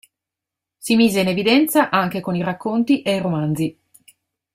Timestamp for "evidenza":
1.27-1.91